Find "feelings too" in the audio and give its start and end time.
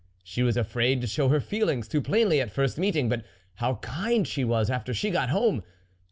1.39-2.01